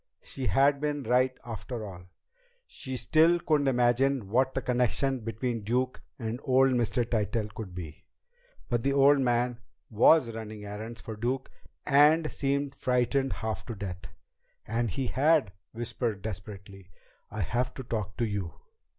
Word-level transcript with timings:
She 0.23 0.47
had 0.47 0.81
been 0.81 1.03
right 1.03 1.37
after 1.45 1.85
all! 1.85 2.05
She 2.65 2.97
still 2.97 3.39
couldn't 3.39 3.67
imagine 3.67 4.29
what 4.29 4.55
the 4.55 4.61
connection 4.63 5.19
between 5.19 5.61
Duke 5.63 6.01
and 6.17 6.39
old 6.43 6.71
Mr. 6.71 7.05
Tytell 7.07 7.53
could 7.53 7.75
be. 7.75 8.03
But 8.67 8.81
the 8.81 8.93
old 8.93 9.19
man 9.19 9.59
was 9.91 10.33
running 10.33 10.65
errands 10.65 11.01
for 11.01 11.15
Duke, 11.15 11.51
and 11.85 12.31
seemed 12.31 12.73
frightened 12.73 13.31
half 13.31 13.63
to 13.67 13.75
death! 13.75 14.05
And 14.67 14.89
he 14.89 15.05
had 15.05 15.51
whispered 15.71 16.23
desperately: 16.23 16.89
"I 17.29 17.41
have 17.41 17.75
to 17.75 17.83
talk 17.83 18.17
to 18.17 18.25
you!" 18.25 18.55